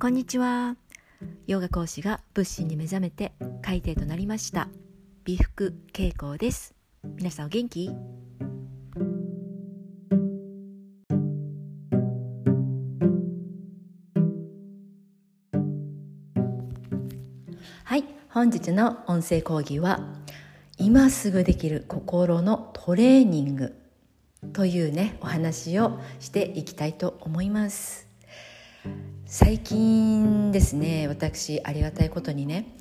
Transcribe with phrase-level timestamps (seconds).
[0.00, 0.76] こんにちは。
[1.48, 4.68] ヨガ講師が仏心に目覚めて海底となりました。
[5.24, 6.72] 美福恵子です。
[7.16, 7.90] 皆さんお元気？
[17.82, 18.04] はい。
[18.28, 20.14] 本日の音声講義は
[20.76, 23.74] 今すぐできる心のトレーニング
[24.52, 28.07] というねお話をしていきたいと思います。
[29.30, 32.74] 最近ですね私ありがたいことにね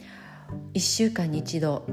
[0.75, 1.85] 1週間に一度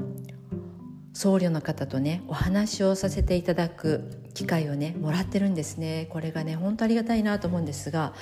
[1.11, 8.13] 僧侶の方とねお話をさせていただく機会をねもらってるんですねこれがね本当ありがたいなと思うんですが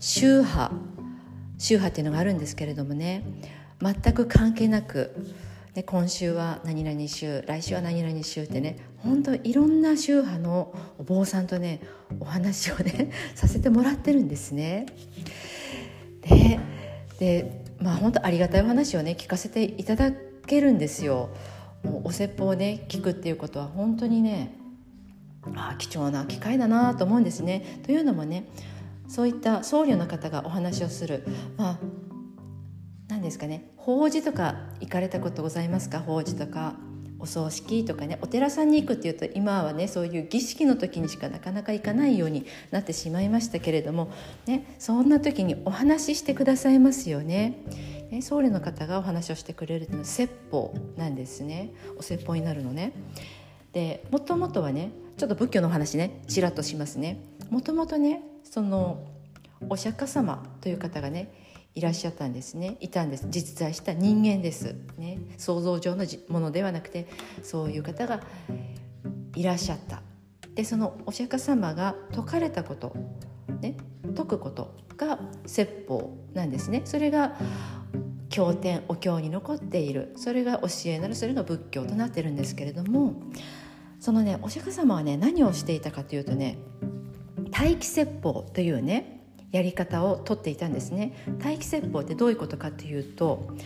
[0.00, 0.72] 宗派
[1.56, 3.24] 宗派っていうのがあるんですけれどもね
[3.80, 5.14] 全く関係なく
[5.74, 11.80] で今週は何々宗来週は何々宗ってね本当いろんな宗派のお坊さんとね
[12.18, 14.86] お話をねさせてもらってるんですね。
[16.28, 16.58] で
[17.18, 20.12] でまあ本当ありがたいお話をね聞かせていただ
[20.46, 21.30] けるんですよ。
[21.82, 24.54] もうお説法をね聞くっていうことは本当にね
[25.54, 27.80] あ貴重な機会だなと思うんですね。
[27.84, 28.48] というのもね
[29.08, 31.24] そういった僧侶の方がお話をする
[31.56, 31.78] まあ
[33.08, 36.00] 何ですかね法事とか行かれたことございますか？
[36.00, 36.74] 法事とか
[37.18, 44.12] お葬式とかねお寺さんに行くっていうと今はねそういう儀式の時にしかなかなか行かないようになってしまいましたけれども、
[44.46, 47.62] ね、そんな時にお話ししてくださいますよね。
[48.10, 52.92] ね僧侶の方がお話をしてくれるのは説法なんですねお説法になるのね。
[53.72, 57.18] でもともとはねちょっと仏教のお話ねちらっとしますね。
[57.50, 59.04] もともとねその
[59.68, 61.45] お釈迦様という方がね
[61.76, 62.78] いらっしゃったんですね。
[62.80, 63.26] いたんです。
[63.28, 67.06] 実在した人間です、ね、想像上のものではなくて
[67.42, 68.22] そういう方が
[69.34, 70.02] いらっしゃった。
[70.54, 72.96] でそのお釈迦様が説かれたこと、
[73.60, 73.76] ね、
[74.08, 76.80] 説くことが説法なんですね。
[76.86, 77.36] それが
[78.30, 80.14] 経典お経に残っている。
[80.16, 83.20] それが教えなるそれが仏教となってるんですけれども
[84.00, 86.56] そのねお釈迦様はね何をしていたかというとね
[87.50, 89.15] 待機説法というね
[89.56, 91.12] やり方をとっていたんですね
[91.42, 93.56] 待機説法ってどういうことかというと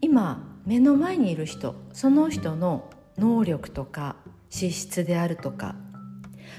[0.00, 4.16] 今目の前にいる人その人の能力とか
[4.48, 5.74] 資質であるとか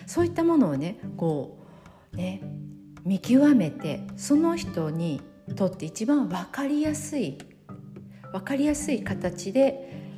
[0.07, 1.57] そういったものをねこ
[2.13, 2.41] うね
[3.05, 5.21] 見極めてその人に
[5.55, 7.37] とって一番分かりやすい
[8.33, 10.11] 分かりやすい形で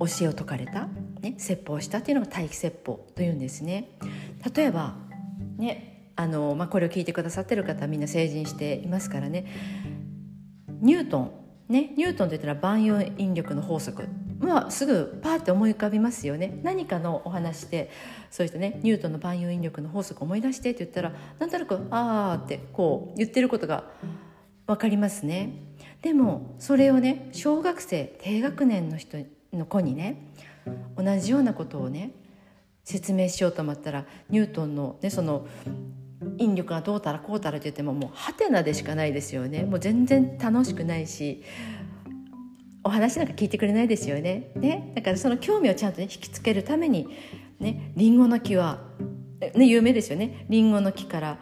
[0.00, 0.88] 教えを説かれた、
[1.20, 3.90] ね、説法をしたっていうのが待機説法というんですね。
[4.54, 4.96] 例えば
[5.56, 9.46] ねあの、まあ、これを聞いてくださってる方はみんな成人していますからね。
[10.80, 11.30] ニュートン
[11.68, 14.08] ねニュートンといったら万有引力の法則。
[14.40, 16.58] まあすぐパーって思い浮かびますよね。
[16.64, 17.90] 何かのお話で
[18.32, 23.84] そういったねニュートンの万有引力の法則を思い出してって言ったらなんとなく「ああ」ってこう言ってることが
[24.66, 25.52] 分かりますね。
[26.02, 29.18] でもそれをね小学生低学年の人
[29.52, 30.32] の子にね
[30.96, 32.10] 同じようなことをね
[32.82, 35.46] 説明しようと思ったらニュートンの,、ね、その
[36.38, 39.62] 引力がどうたらこうたらって言ってももうハテナでしかないですよね。
[39.62, 41.42] もう全然楽しくないし
[42.82, 44.50] お話なんか聞いてくれないですよね。
[44.56, 47.08] ねだからその興味をちゃんと、ね、引きつけるために
[47.60, 48.80] ねリンゴの木は、
[49.54, 50.46] ね、有名ですよね。
[50.48, 51.38] リンゴの木から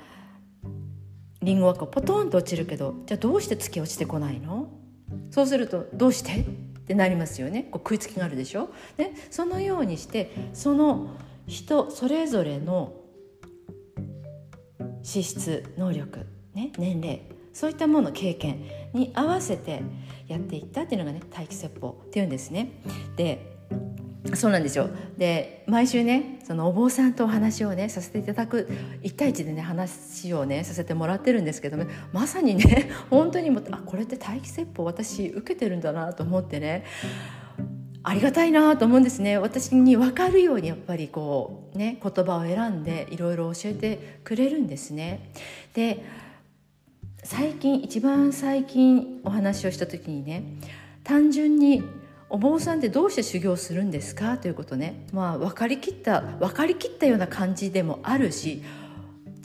[1.43, 4.69] リンゴはこうポトンと落ちるけどじゃあどうして月落ちてこないの？
[5.31, 6.41] そうするとどうして？
[6.41, 6.45] っ
[6.87, 7.65] てなりますよね。
[7.71, 11.17] こう食いつきがあるでしょ、ね、そのようにしてその
[11.47, 12.93] 人それぞれの
[15.07, 17.23] 資質能力、ね、年齢
[17.53, 19.81] そういったもの経験に合わせて
[20.27, 22.83] やっていったっていうのがね待機説法っていうんですね。
[23.15, 23.55] で
[24.35, 28.69] そうなんですよで毎週ねそのお坊さんとお話をねさせていただく
[29.03, 36.85] 1対1でね話をねさせてもらってるんですけどもまさにね本当にもあこれって待機説法私受けてるんだなと思ってね
[38.09, 45.33] ありがたいなと思うんですね私に分かるようにやっぱりこうね言葉を選んでいろいろ教えてくれるんですね。
[45.75, 46.05] で
[47.25, 50.45] 最近一番最近お話をした時にね
[51.03, 51.83] 単純に
[52.31, 58.63] お坊さんってどうして修行するんですかということねまあ分かりきった分かりきったような感じでもあるし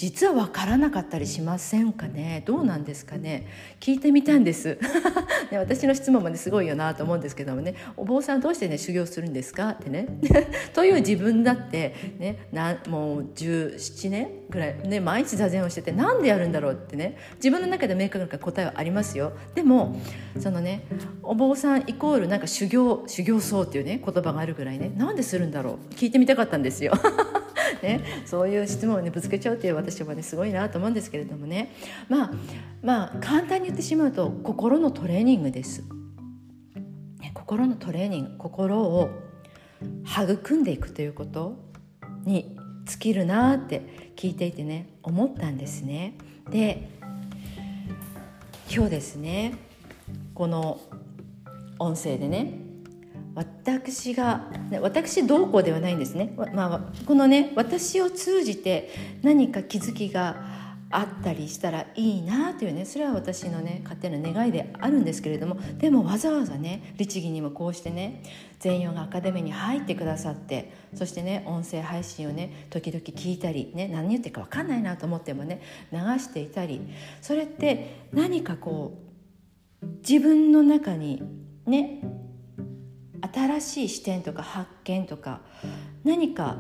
[0.02, 2.42] 実は分からなかったりしませんかね？
[2.48, 3.46] どうなんですかね？
[3.80, 4.80] 聞いてみたんです。
[5.52, 7.76] ね、私の質問まですごいよなと思うんですけどもね。
[7.98, 9.70] お坊さんどうしてね修行するんですか？
[9.70, 10.08] ってね。
[10.74, 17.16] という自分だってねなもう17年ぐらい、ね、毎日座禅をしててなんでやるんだろうってね。
[17.36, 19.34] 自分の中で明確な答えはありますよ。
[19.54, 20.00] でも
[20.40, 20.82] そのね
[21.22, 25.94] お坊さんイコールなんか修行修行僧っていうね言葉があるぐらいねなんでするんだろう？
[25.94, 26.94] 聞いてみたかったんですよ
[27.82, 31.74] ね、そういう質問を、ね、ぶつけちゃうっていう私はねすごいなと思うんですけれどもね
[32.10, 32.32] まあ
[32.82, 35.84] まあ簡単に言ってしまうと心のトレーニングです。
[37.20, 39.10] ね、心のトレーニング心を
[40.06, 41.56] 育んでいくということ
[42.26, 46.16] に尽きるなって聞いていてね思ったんですね。
[46.50, 46.90] で
[48.74, 49.54] 今日ですね
[50.34, 50.80] この
[51.78, 52.71] 音声でね
[53.34, 54.52] 私が
[54.82, 58.90] 私どうこうではないんですね、まあ、このね私を通じて
[59.22, 60.62] 何か気づきが
[60.92, 68.24] あったりしたらいいなというねそれは私のね勝手な願いであるんですけれどもでもわざわざね律儀にもこうしてね
[68.60, 75.62] 全容がアカデミーに入ってくださってそしてね音声配信をね時々聞いたりね何言ってるか分かんないなと思ってもね
[75.92, 76.82] 流していたり
[77.22, 78.98] それって何かこ
[79.82, 81.24] う自分の中に
[81.66, 82.02] ね
[83.34, 85.42] 新しい視点とか発見とか
[86.04, 86.58] 何か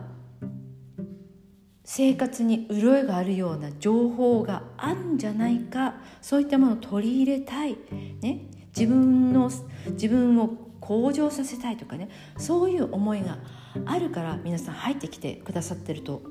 [1.83, 7.77] 生活に潤いがあるような情報があるんじゃないかそういったものを取り入れたい、
[8.21, 9.51] ね、自分の
[9.91, 12.09] 自分を向上させたいとかね。
[12.37, 13.37] そういう思いが
[13.85, 16.23] あるから皆さん入ってきてくださってると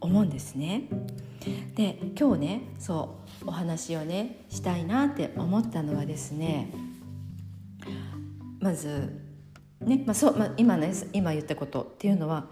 [0.00, 0.88] 思うんですね。
[1.74, 6.72] で今日ねそうお話をねしたいなって思ったのはですね
[8.60, 9.27] まず
[9.80, 12.46] ねまあそうまあ、今ね今言ったことっていうのは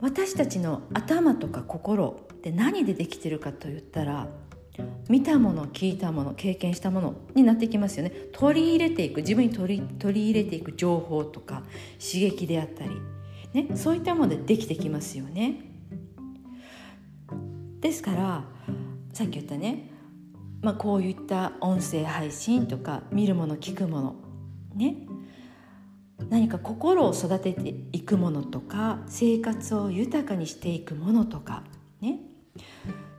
[0.00, 4.28] 私たちの頭とか心って何でできてるかと言ったら
[5.08, 8.12] 見たもの聞いたもの経験したものになってきますよね。
[8.32, 11.62] 取り入れていく自分に取り取り入れていく情報とか
[11.98, 12.90] 刺激であったり、
[13.52, 15.64] ね、そういったものでできてきますよね。
[17.80, 18.44] ですから
[19.12, 19.90] さっき言ったね、
[20.62, 24.14] まあ、こういった音声配信とか見るもの聞くもの
[24.74, 25.07] ね
[26.30, 31.64] 何か心を育てていくものとか生活を豊かにしていくものとか
[32.00, 32.20] ね。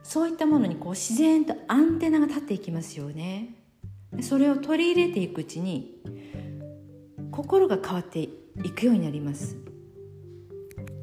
[0.02, 3.54] そういったものにこう自然とアンテナが立っていきますよね。
[4.20, 6.02] それを取り入れていくうちに
[7.30, 8.28] 心が変わってい
[8.74, 9.56] くようになります、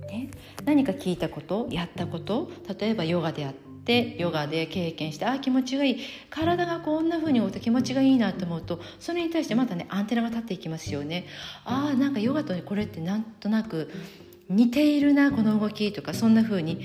[0.10, 0.30] ね、
[0.66, 6.00] 何か聞いたことやったこと例えばヨガであってってヨガで経験してあ気持ちがいい。
[6.30, 11.26] 体がこんな風に動いて気持ちがいいなと思うとそれに対してまたねアンテナが立っていきますよね。
[11.64, 13.90] ああなんかヨガとこれってなんとなく
[14.50, 16.82] 似ているなこの動きとかそんな風に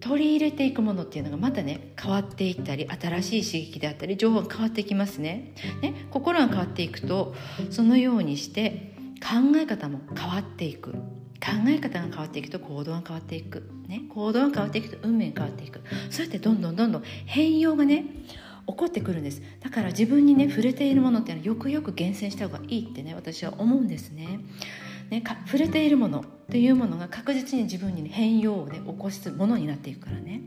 [0.00, 5.54] 取り入れていくものっていうのがまたね変わっていったり新しい刺激であったり情報が変わってきますね。
[5.80, 7.34] ね心が変わっていくと
[7.70, 8.92] そのようにして
[9.22, 10.94] 考え方も変わっていく。
[11.42, 15.80] 考え方が変わっていくと行動が変わっていく、ね、行動が変わっていくと運命が変わっていく。
[16.08, 18.06] そうやってどんどんどんどん変容がね
[18.66, 19.42] 起こってくるんです。
[19.60, 24.40] だから自分にね触れているものっていうのはよくよく厳選した方がいいってね私は思うんですね。
[25.10, 30.40] ねか触れているものというものが確実に自分に、変容をね起こすものになっていくからね。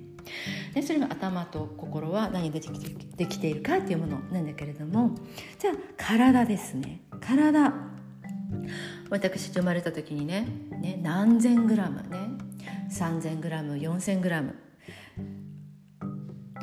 [0.74, 5.16] でそれが頭と心は何ができてできているかっていうものなんだけれども。
[5.60, 7.02] じゃあ体ですね。
[7.22, 7.72] 体。
[9.10, 12.45] 私生まれた時にねね何千グラムね
[12.96, 14.56] 3,000グラム4,000グラム。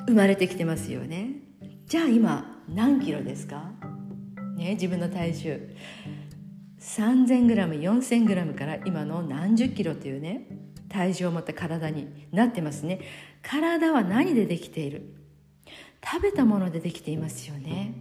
[0.06, 1.34] 生まれてきてますよね。
[1.84, 3.70] じゃあ今何キロですか？
[4.56, 5.76] ね自分の体重。
[6.80, 10.48] 3,000g 4,000g から今の何十キロというね
[10.88, 13.00] 体重を持った体になってますね。
[13.42, 15.14] 体は何でできている？
[16.02, 17.92] 食べたものでできていますよね。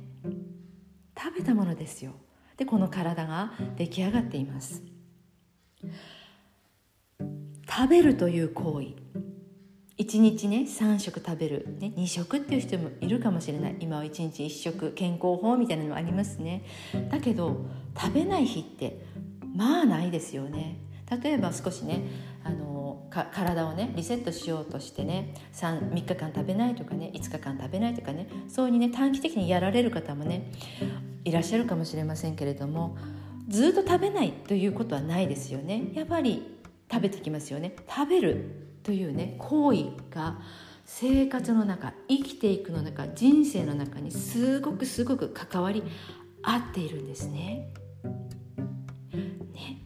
[1.22, 2.14] 食べたものですよ。
[2.56, 4.82] でこの体が出来上がっています。
[7.74, 9.02] 食べるという行為。
[9.98, 13.78] 1日ね3食食べる、ね、2食っていう人もいるかもしれない。
[13.80, 16.66] 今は1日1食健康法みたいなのもありますね。
[17.10, 17.66] だけど
[17.98, 19.06] 食べない日って
[19.56, 20.82] まあないですよね。
[21.24, 22.02] 例えば少しね
[22.44, 30.52] あの体をねリセットしようとしてね 3, 3日間食べないとかね5日間食べないとかねそうにね短期的にやられる方もね
[31.24, 32.98] いらっしゃるかもしれませんけれども
[33.48, 35.92] ずっと食べないということはないですよね。
[35.94, 36.60] やっぱり
[36.92, 37.76] 食べてきますよね。
[37.88, 40.40] 食べるというね行為が
[40.86, 45.84] 生活の中生きていくの中人生の中にすごくすごく関わり
[46.44, 47.72] 合っているんですね。
[49.54, 49.82] ね。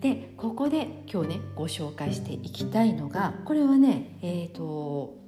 [0.00, 5.18] でここで今日ねご紹介していきたいのがこれはねえっ、ー、と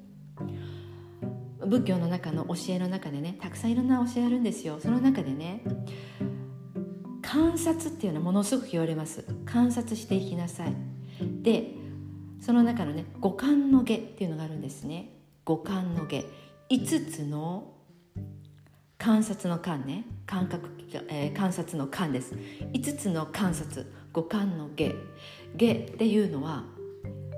[1.66, 4.78] 仏教の中の教えの中でねたくさんいろんな教えあるんですよ。
[4.80, 5.62] その中でね
[7.20, 9.24] 観察っていうのはものすごく言われます。
[9.44, 10.89] 観察していきなさい。
[11.42, 11.74] で
[12.40, 15.10] その中のね五感の下っていうのがあるんですね。
[15.44, 16.24] 五感の下
[16.70, 17.74] 5つの
[18.98, 20.04] 観察の観ね。
[20.26, 20.68] 感覚、
[21.08, 22.34] えー、観察の観です。
[22.72, 23.92] 5つの観察。
[24.12, 24.92] 五感の下
[25.56, 26.64] 下っていうのは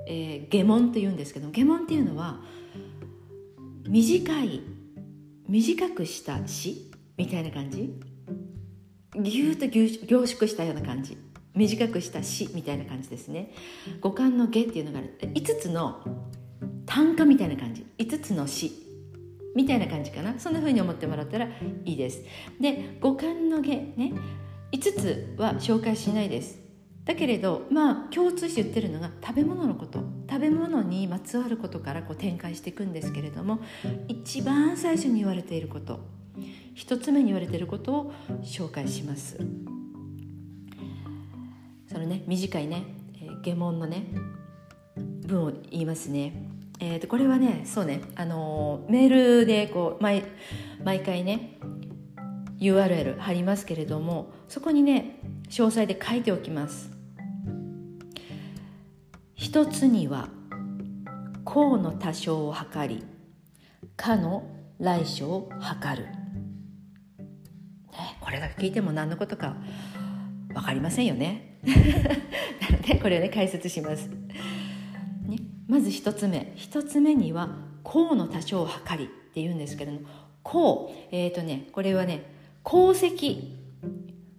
[0.05, 2.39] えー、下門というんですけど下門っていうのは
[3.87, 4.61] 短い
[5.47, 7.93] 短くした詩みたいな感じ。
[9.15, 9.87] ぎゅっと凝
[10.25, 11.17] 縮したような感じ。
[11.55, 13.53] 短くした詩みたいな感じですね。
[14.01, 15.17] 五感の下っていうのがある。
[15.21, 16.03] 5つの
[16.85, 17.85] 単価みたいな感じ。
[17.97, 18.71] 5つの詩
[19.55, 20.39] みたいな感じかな。
[20.39, 21.47] そんな風に思ってもらったら
[21.85, 22.23] いいです。
[22.59, 24.13] で五感の下ね。
[24.71, 26.59] 5つは紹介しないです。
[27.05, 29.99] だけれどまあ共通して言ってるのが食べ物のこと。
[30.29, 33.59] 食べ物にまつわることからこう展開していくんですけれども
[34.07, 35.99] 一番最初に言われていること。
[36.73, 39.37] 一つ目に言われていることを紹介します。
[41.93, 42.83] そのね短いね、
[43.21, 44.07] えー、下問のね
[45.27, 46.49] 文を言いますね。
[46.79, 49.09] えー、とこれはねそうね、あのー、メー
[49.39, 50.23] ルでこう毎
[50.83, 51.59] 毎回ね
[52.59, 55.19] URL 貼りますけれどもそこにね
[55.49, 56.91] 詳細で書いておきます。
[59.35, 60.29] 一つには
[61.43, 63.05] 項の多少を測り
[63.95, 66.07] かの来所を測る、
[68.19, 69.55] これだけ聞いても何のことか
[70.53, 71.52] 分かりませんよね。
[71.63, 76.53] なのでこれをね解説します、ね、まず一つ目。
[76.55, 80.01] 一つ目には項の多少を測りって言うんですけども
[80.43, 82.23] 項えっ、ー、とねこれはね
[82.65, 83.61] 功績。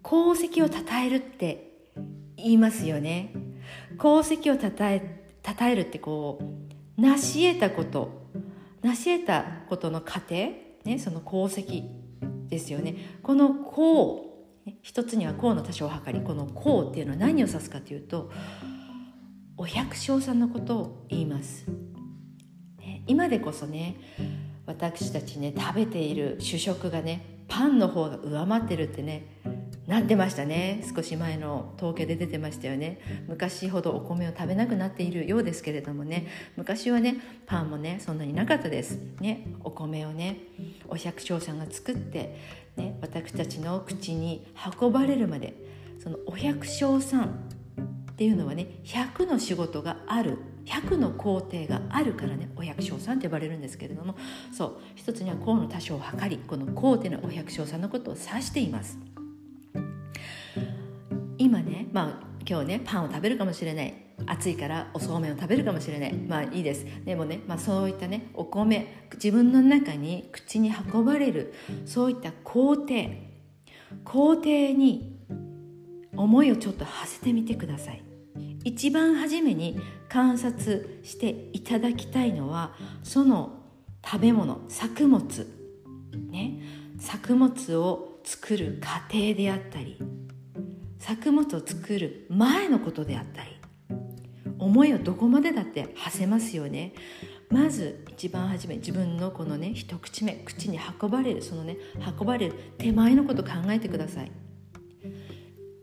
[0.06, 1.72] 功績を称えるって
[2.36, 3.32] 言いますよね。
[3.98, 8.24] 功績をたたえ称えるってこう成し得たこと。
[8.82, 10.34] 成し得たことの過程、
[10.84, 11.84] ね、その功績
[12.48, 13.18] ですよね。
[13.22, 14.33] この功
[14.82, 18.30] 一つには功の多少を図りこの功っていうのは何を指すかというと
[19.56, 21.66] お百姓さんのことを言います、
[23.06, 23.96] 今でこそね
[24.66, 29.40] 私たちね食べている主食がねパンの方が上回ってるってね
[29.86, 30.82] なってましたね。
[30.96, 33.00] 少し前の統計で出てましたよね。
[33.28, 38.98] 昔ほどお米を食べなくなっているようですけれどもね昔はねパンもねそんなになかったです。
[39.20, 40.38] ねお米をね
[40.88, 44.46] お百姓さんが作って、ね、私たちの口に
[44.80, 45.54] 運ばれるまで
[46.02, 47.24] そのお百姓さん
[48.12, 54.16] っていうのはね100の仕事がある100の工程があるからねお百姓さんって呼ばれるんですけれども
[54.52, 58.98] そう一つには功の多少を測りこの功っていうのお百姓さんのことを指しています。
[61.36, 66.14] 今ねまあ今日ねパンを食べるかもしれない暑いからおそうめんを食べるかもしれない。
[66.14, 66.86] まあいいです。
[67.04, 71.54] でもね、まあ、そういったねお米自分の中に口に運ばれる
[71.84, 72.94] そういった工程。
[74.04, 75.20] 工程に
[76.16, 78.02] 思いをちょっと馳せてみてください。
[78.64, 79.78] 一番初めに
[80.08, 83.62] 観察していただきたいのはその
[84.04, 85.46] 食べ物作物。
[86.30, 86.60] ね。
[86.98, 89.98] 作物を作る過程であったり
[90.98, 93.53] 作物を作る前のことであったり
[94.64, 96.92] 思いをどこまでだって馳せますよね。
[97.50, 101.76] まず一番初め自分のこのね一口目口に運ばれるそのね
[102.18, 104.32] 運ばれる手前のこと考えてください。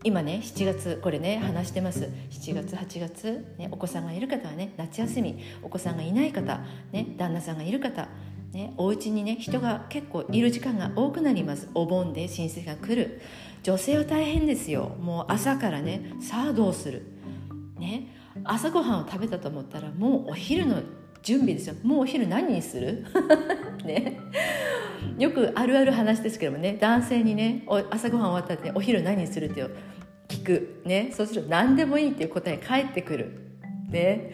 [0.03, 2.09] 今ね7月これね話してます。
[2.31, 6.59] 7月8月、ね、お子さんがいる方はね夏休みお子さんがいない方、
[6.91, 8.07] ね、旦那さんがいる方
[8.51, 11.69] ね、お家にね人が結構いる時間が多くなります。
[11.73, 13.21] お盆で親戚が来る。
[13.63, 14.97] 女性は大変ですよ。
[14.99, 17.03] もう朝からねさあどうする。
[17.79, 18.07] ね
[18.43, 20.81] 朝ごはんを食べたと思ったらもうお昼の
[21.23, 21.75] 準備ですよ。
[21.83, 23.05] もうお昼何にする？
[23.85, 24.17] ね。
[25.17, 26.77] よくあるある話ですけどもね。
[26.79, 29.63] 男性にね朝ごはん終わったって、ね、お昼何にするって
[30.27, 30.81] 聞く。
[30.85, 31.09] ね。
[31.11, 33.31] そうすると何でもいいっていう答え返ってくる。
[33.89, 34.31] ね。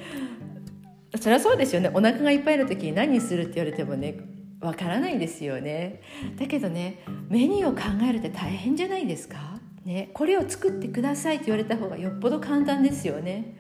[1.20, 1.89] そりゃそうですよね。
[1.94, 4.18] お腹がいっぱいの時に何するって言われてもね
[4.62, 6.01] わからないですよね。
[6.38, 7.00] だけどね
[7.30, 9.57] メニューを考えるって大変じゃないですか？
[9.88, 13.56] ね、これを作ってくださいって言われた方がよっぽど簡単ですよね。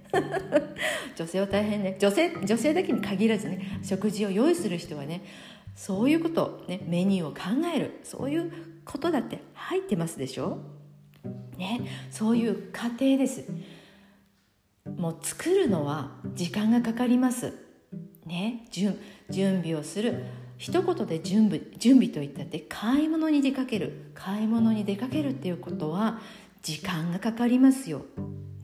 [1.15, 1.95] 女性は大変ね。
[1.99, 5.21] 女性女性だけに限らずね食事を用意する人はね
[5.73, 8.01] そういうこと、ね、メニューを考える。
[8.03, 8.51] そういう
[8.83, 10.57] ことだって入ってますでしょ？
[11.57, 11.79] ね
[12.11, 13.45] そういう過程です。
[14.97, 17.53] もう作るのは時間がかかります。
[18.25, 18.97] ね準
[19.29, 20.25] 準備をする。
[20.57, 26.19] 一言で準備準備といったって買い物に出かける買い物に出かけるっていうことは
[26.63, 28.05] 時間がかかりますよ、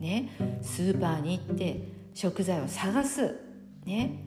[0.00, 0.30] ね、
[0.62, 3.36] スーパーに行って食材を探す、
[3.84, 4.24] ね、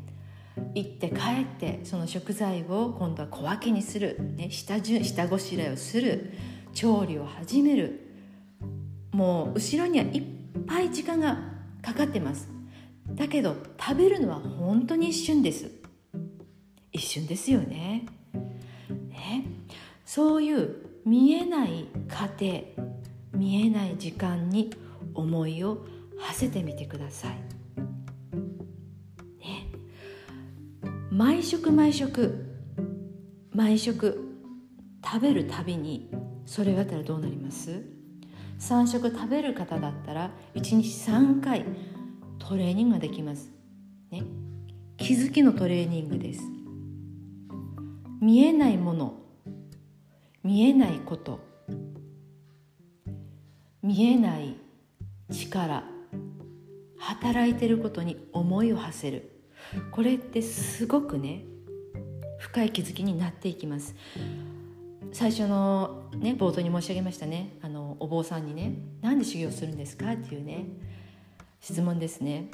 [0.73, 6.31] 行って帰ってその食材を今度は小分けにする、ね、下下ごしらえをする。
[6.77, 8.01] 調理を始める。
[9.11, 10.23] もう後ろにはいっ
[10.67, 11.39] ぱい時間が
[11.81, 12.47] かかってます。
[13.15, 15.71] だけど食べるのは本当に一瞬です。
[16.97, 18.05] 一瞬ですよね。
[19.09, 19.45] ね。
[20.03, 20.75] そういう
[21.05, 22.63] 見えない過程
[23.33, 24.73] 見えない時間に
[25.13, 25.85] 思いを
[26.17, 27.31] 馳せてみてください。
[29.39, 29.67] ね。
[31.11, 32.45] 毎食毎食
[33.53, 34.35] 毎食
[35.05, 36.09] 食べるたびに
[36.45, 37.83] それがあったらどうなります
[38.59, 41.63] ？3食食べる方だったら1日3回
[42.39, 43.51] トレーニングができます、
[44.09, 44.23] ね、
[44.97, 46.56] 気づきのトレーニングです。
[48.19, 49.13] 見えないもの。
[50.43, 51.39] 見えないこと。
[53.83, 54.55] 見えない
[55.31, 55.83] 力。
[56.97, 59.43] 働いてることに思いを馳せる。
[59.91, 61.43] これってすごくね
[62.39, 63.95] 深い気づきになっていきます。
[65.11, 67.57] 最初のね冒頭に申し上げましたね。
[67.61, 70.65] あのお坊さんにね「なんで修行するんですか?」っていうね
[71.61, 72.49] 質問ですね。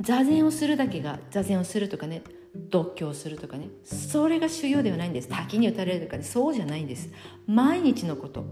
[0.00, 2.22] 座禅をするだけが座禅をするとかね
[2.70, 5.28] 独居をするとかねそれが修行ではないんです。
[5.28, 7.10] 滝に打たれるとかねそうじゃないんです。
[7.46, 8.44] 毎日のこと。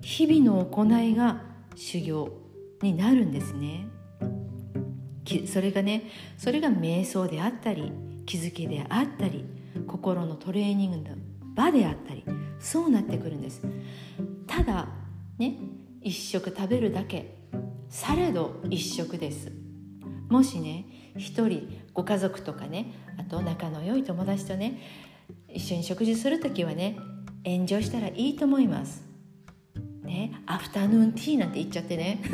[0.00, 1.42] 日々の行いが
[1.74, 2.30] 修行
[2.82, 3.86] になるんですね。
[5.46, 7.90] それがねそれが瞑想であったり
[8.26, 9.44] 気づきであったり
[9.86, 11.16] 心のトレーニングの
[11.54, 12.24] 場であったり
[12.60, 13.62] そうなってくるんです。
[14.46, 14.88] ただ
[15.38, 15.56] ね
[16.02, 17.34] 一食食べるだけ。
[17.88, 19.63] されど一食です。
[20.28, 20.84] もしね
[21.16, 24.80] 一人ご家族とかねあと仲の良い友達とね
[25.48, 26.98] 一緒に食事する時はね
[27.44, 29.04] エンジョイしたらいいと思います。
[30.02, 32.20] ねアフタヌーンティーなんて言っちゃってね。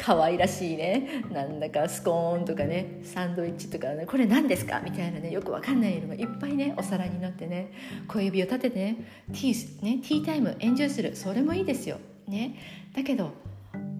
[0.00, 1.24] 可愛らしいね。
[1.32, 4.80] なんだかスコーンとかねサンドイッチとかねこれ何ですか？
[4.84, 7.72] みたいなねよくわかんないのがいっぱいねお皿になってね
[8.06, 8.96] 小指を立ててね
[9.28, 11.16] ティーねティータイムエンジョイする。
[11.16, 11.98] それもいいですよ。
[12.28, 12.56] ね。
[12.94, 13.32] だけど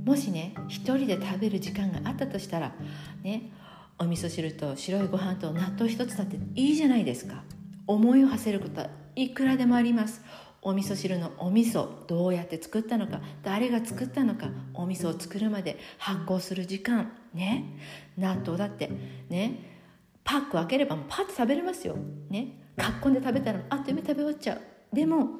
[0.06, 2.72] もしね一人で食べる時間があったとしたら
[3.24, 3.50] ね
[3.98, 7.42] お味噌汁と白いご飯と納豆一つだっていいじゃないですか。
[7.88, 10.22] 思いを馳せることはいくらでもあります。
[10.62, 17.76] お味噌汁のお味噌どうやって作ったのか誰が作ったのかお味噌を作るまで発酵する時間ね。
[18.16, 18.90] 納豆だって
[19.28, 19.74] ね。
[20.22, 21.96] パック開ければパッと食べれますよ。
[22.30, 22.70] ね。
[22.76, 24.60] かっこんで食べたらあっという間に食べ終わっちゃう。
[24.94, 25.30] でも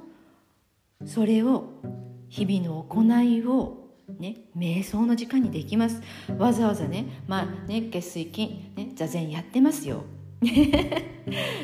[1.04, 1.82] それを
[2.28, 6.00] 日々の行いをね、瞑想の時間にできます。
[6.38, 10.04] わざわざね,、まあね、月水金、ね、座禅やってますよ。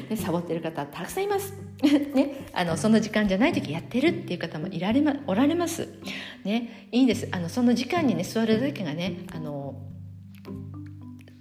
[0.09, 1.52] でサボってる方たくさんいます、
[2.14, 5.88] ね、あのその時間じゃない時やってるっていう方もいられ、ま、おられます、
[6.42, 7.28] ね、いいんです。
[7.31, 9.74] あのその時間にね座るだけがねあの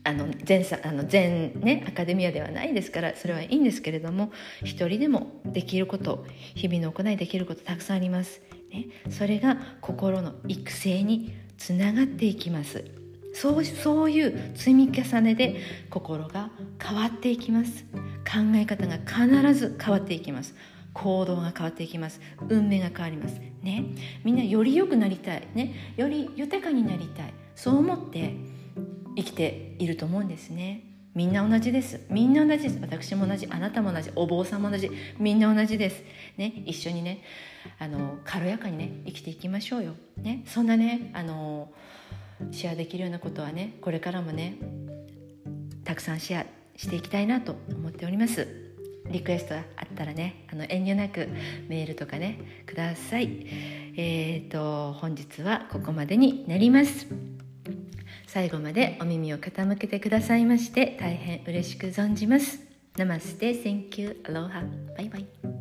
[0.04, 4.32] あの全あの全ねアカデミアではないですからそれはいいんですけれども
[4.64, 12.86] 一人でもできること日々の行いできることたくさんあります、ね、それが心の育成につながっていきます。
[13.34, 16.50] そうそういう積み重ねで心が
[16.82, 17.86] 変わっていきます。
[18.26, 20.56] 考え方が必ず変わっていきます。
[20.94, 22.20] 行動が変わっていきます。
[22.50, 23.40] 運命が変わります。
[23.62, 23.86] ね。
[24.24, 25.48] みんなより良くなりたい。
[25.54, 25.94] ね。
[25.96, 27.34] より豊かになりたい。
[27.56, 28.36] そう思って
[29.16, 30.91] 生きていると思うんですね。
[31.14, 32.00] みんな同じです。
[32.10, 32.80] みんな同じです。
[32.82, 33.46] 私も同じ。
[33.50, 34.10] あなたも同じ。
[34.16, 34.90] お坊さんも同じ。
[35.20, 36.04] みんな同じです。
[36.38, 37.22] ね一緒にね
[37.80, 39.96] あの軽やかにね生きていきましょうよ。
[40.18, 41.72] ねそんなねあの
[42.52, 44.56] シェアできるようなことはねこれからもね
[45.84, 46.46] たくさんシェア
[46.78, 48.48] していきたいなと思っております。
[49.10, 51.28] リクエストがあったらねあの遠慮なく
[51.68, 53.46] メールとかねください。
[53.98, 57.08] えーと本日はここまでになります。
[58.32, 62.62] 最後までお耳を傾けてくださいまして大変嬉しく存じます。
[62.96, 64.64] ナマステ、 thank you、アロハ、
[64.96, 65.61] バイバイ。